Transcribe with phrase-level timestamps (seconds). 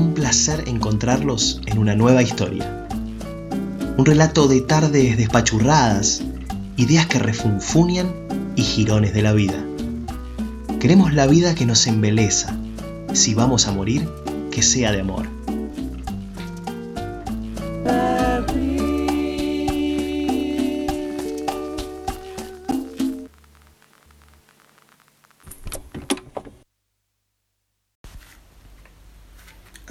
[0.00, 2.86] Un placer encontrarlos en una nueva historia.
[3.98, 6.22] Un relato de tardes despachurradas,
[6.78, 8.10] ideas que refunfunian
[8.56, 9.62] y girones de la vida.
[10.80, 12.56] Queremos la vida que nos embeleza.
[13.12, 14.08] Si vamos a morir,
[14.50, 15.39] que sea de amor.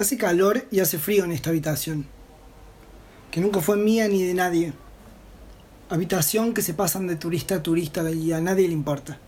[0.00, 2.06] Hace calor y hace frío en esta habitación,
[3.30, 4.72] que nunca fue mía ni de nadie.
[5.90, 9.18] Habitación que se pasan de turista a turista y a nadie le importa.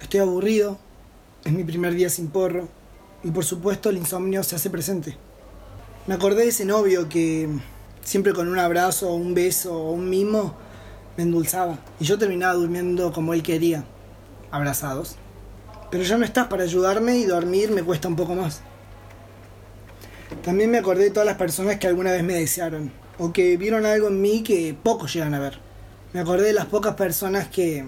[0.00, 0.78] Estoy aburrido,
[1.44, 2.68] es mi primer día sin porro
[3.24, 5.16] y por supuesto el insomnio se hace presente.
[6.06, 7.48] Me acordé de ese novio que
[8.04, 10.54] siempre con un abrazo, un beso o un mimo
[11.16, 13.84] me endulzaba y yo terminaba durmiendo como él quería,
[14.52, 15.16] abrazados.
[15.90, 18.62] Pero ya no estás para ayudarme y dormir me cuesta un poco más.
[20.44, 23.86] También me acordé de todas las personas que alguna vez me desearon o que vieron
[23.86, 25.58] algo en mí que pocos llegan a ver.
[26.12, 27.86] Me acordé de las pocas personas que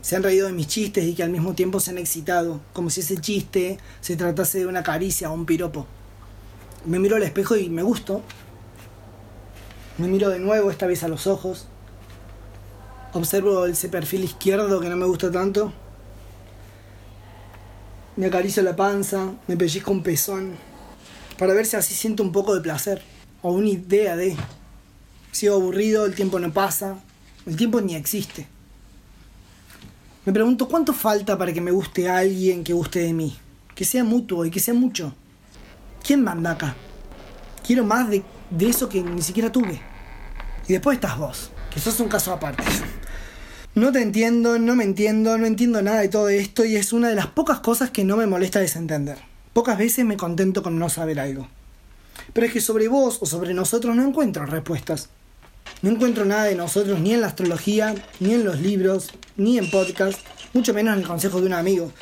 [0.00, 2.90] se han reído de mis chistes y que al mismo tiempo se han excitado, como
[2.90, 5.84] si ese chiste se tratase de una caricia o un piropo.
[6.84, 8.22] Me miro al espejo y me gusto.
[9.98, 11.66] Me miro de nuevo, esta vez a los ojos.
[13.14, 15.72] Observo ese perfil izquierdo que no me gusta tanto.
[18.14, 20.69] Me acaricio la panza, me pellizco un pezón
[21.40, 23.00] para ver si así siento un poco de placer
[23.40, 24.36] o una idea de.
[25.32, 26.96] Sigo aburrido, el tiempo no pasa,
[27.46, 28.46] el tiempo ni existe.
[30.26, 33.38] Me pregunto cuánto falta para que me guste alguien que guste de mí,
[33.74, 35.14] que sea mutuo y que sea mucho.
[36.06, 36.76] ¿Quién manda acá?
[37.66, 39.80] Quiero más de, de eso que ni siquiera tuve.
[40.68, 42.64] Y después estás vos, que sos un caso aparte.
[43.74, 47.08] No te entiendo, no me entiendo, no entiendo nada de todo esto y es una
[47.08, 49.29] de las pocas cosas que no me molesta desentender.
[49.52, 51.48] Pocas veces me contento con no saber algo.
[52.32, 55.08] Pero es que sobre vos o sobre nosotros no encuentro respuestas.
[55.82, 59.70] No encuentro nada de nosotros ni en la astrología, ni en los libros, ni en
[59.70, 60.20] podcast,
[60.52, 61.92] mucho menos en el consejo de un amigo.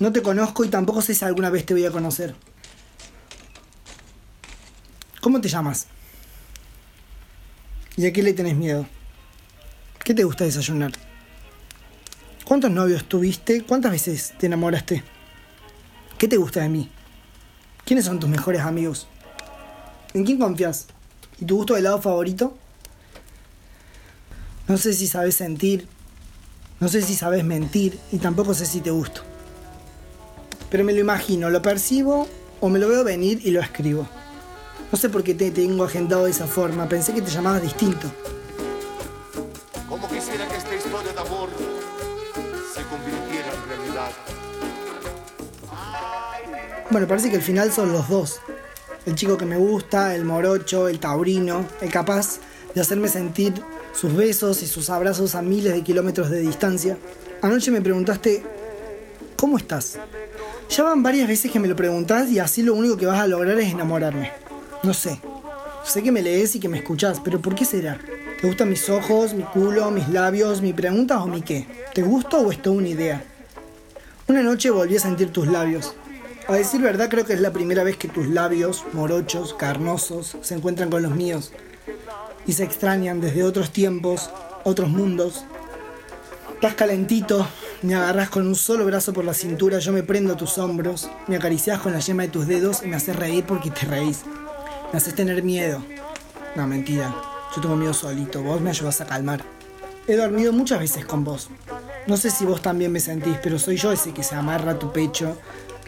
[0.00, 2.34] No te conozco y tampoco sé si alguna vez te voy a conocer.
[5.20, 5.86] ¿Cómo te llamas?
[7.96, 8.86] ¿Y a qué le tenés miedo?
[10.04, 10.92] ¿Qué te gusta desayunar?
[12.44, 13.62] ¿Cuántos novios tuviste?
[13.62, 15.04] ¿Cuántas veces te enamoraste?
[16.20, 16.90] ¿Qué te gusta de mí?
[17.86, 19.06] ¿Quiénes son tus mejores amigos?
[20.12, 20.86] ¿En quién confías?
[21.40, 22.58] ¿Y tu gusto de helado favorito?
[24.68, 25.88] No sé si sabes sentir,
[26.78, 29.22] no sé si sabes mentir y tampoco sé si te gusto.
[30.68, 32.28] Pero me lo imagino, lo percibo
[32.60, 34.06] o me lo veo venir y lo escribo.
[34.92, 38.12] No sé por qué te tengo agendado de esa forma, pensé que te llamabas distinto.
[39.88, 41.48] Como quisiera que esta historia de amor
[42.74, 44.39] se convirtiera en realidad.
[46.90, 48.40] Bueno, parece que el final son los dos.
[49.06, 52.40] El chico que me gusta, el morocho, el taurino, el capaz
[52.74, 53.54] de hacerme sentir
[53.92, 56.98] sus besos y sus abrazos a miles de kilómetros de distancia.
[57.42, 58.42] Anoche me preguntaste,
[59.36, 59.98] ¿cómo estás?
[60.68, 63.28] Ya van varias veces que me lo preguntás y así lo único que vas a
[63.28, 64.32] lograr es enamorarme.
[64.82, 65.20] No sé.
[65.84, 68.00] Sé que me lees y que me escuchás, pero ¿por qué será?
[68.40, 71.68] ¿Te gustan mis ojos, mi culo, mis labios, mi preguntas o mi qué?
[71.94, 73.22] ¿Te gusta o es toda una idea?
[74.26, 75.94] Una noche volví a sentir tus labios
[76.54, 80.54] a decir verdad, creo que es la primera vez que tus labios, morochos, carnosos, se
[80.54, 81.52] encuentran con los míos
[82.46, 84.30] y se extrañan desde otros tiempos,
[84.64, 85.44] otros mundos.
[86.54, 87.46] Estás calentito,
[87.82, 91.36] me agarras con un solo brazo por la cintura, yo me prendo tus hombros, me
[91.36, 94.22] acaricias con la yema de tus dedos y me haces reír porque te reís.
[94.92, 95.82] Me haces tener miedo.
[96.56, 97.14] No, mentira.
[97.54, 99.44] Yo tengo miedo solito, vos me ayudas a calmar.
[100.06, 101.48] He dormido muchas veces con vos.
[102.06, 104.78] No sé si vos también me sentís, pero soy yo ese que se amarra a
[104.78, 105.36] tu pecho,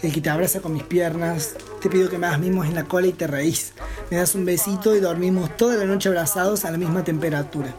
[0.02, 2.84] el que te abraza con mis piernas, te pido que me hagas mimos en la
[2.84, 3.72] cola y te reís.
[4.10, 7.72] Me das un besito y dormimos toda la noche abrazados a la misma temperatura.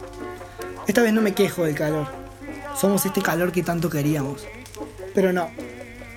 [0.86, 2.06] Esta vez no me quejo del calor.
[2.78, 4.42] Somos este calor que tanto queríamos.
[5.14, 5.50] Pero no,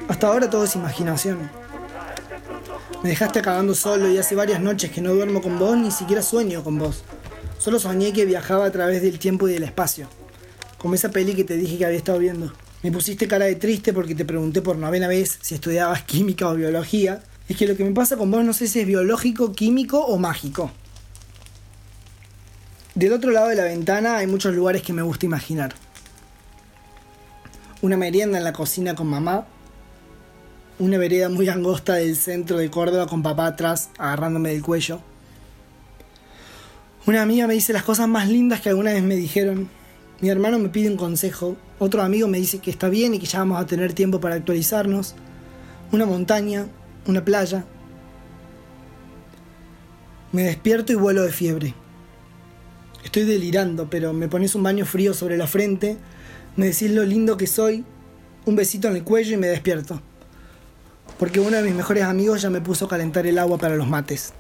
[0.07, 1.51] hasta ahora todo es imaginación.
[3.04, 6.21] Me dejaste acabando solo y hace varias noches que no duermo con vos ni siquiera
[6.21, 7.04] sueño con vos.
[7.59, 10.07] Solo soñé que viajaba a través del tiempo y del espacio.
[10.77, 12.54] Como esa peli que te dije que había estado viendo.
[12.88, 16.56] Me pusiste cara de triste porque te pregunté por novena vez si estudiabas química o
[16.56, 20.00] biología es que lo que me pasa con vos no sé si es biológico, químico
[20.00, 20.72] o mágico.
[22.95, 25.75] Del otro lado de la ventana hay muchos lugares que me gusta imaginar.
[27.81, 29.45] Una merienda en la cocina con mamá.
[30.80, 35.01] Una vereda muy angosta del centro de Córdoba con papá atrás agarrándome del cuello.
[37.06, 39.68] Una amiga me dice las cosas más lindas que alguna vez me dijeron.
[40.22, 41.57] Mi hermano me pide un consejo.
[41.79, 44.35] Otro amigo me dice que está bien y que ya vamos a tener tiempo para
[44.35, 45.15] actualizarnos.
[45.91, 46.68] Una montaña,
[47.06, 47.65] una playa.
[50.31, 51.74] Me despierto y vuelo de fiebre.
[53.03, 55.97] Estoy delirando, pero me pones un baño frío sobre la frente,
[56.56, 57.85] me decís lo lindo que soy,
[58.45, 60.01] un besito en el cuello y me despierto.
[61.18, 63.88] Porque uno de mis mejores amigos ya me puso a calentar el agua para los
[63.88, 64.33] mates.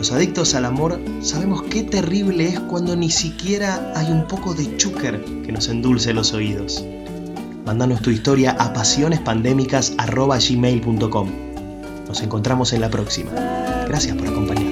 [0.00, 4.78] Los adictos al amor sabemos qué terrible es cuando ni siquiera hay un poco de
[4.78, 6.82] chúquer que nos endulce los oídos.
[7.66, 11.28] Mándanos tu historia a pasionespandémicas.gmail.com
[12.08, 13.30] Nos encontramos en la próxima.
[13.88, 14.69] Gracias por acompañarnos.